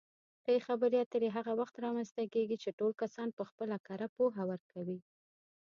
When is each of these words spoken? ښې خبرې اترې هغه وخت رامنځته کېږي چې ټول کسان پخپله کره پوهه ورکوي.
ښې 0.43 0.55
خبرې 0.67 0.97
اترې 1.03 1.29
هغه 1.37 1.51
وخت 1.59 1.75
رامنځته 1.85 2.23
کېږي 2.33 2.57
چې 2.63 2.69
ټول 2.79 2.91
کسان 3.01 3.27
پخپله 3.39 3.75
کره 3.87 4.07
پوهه 4.15 4.43
ورکوي. 4.51 4.99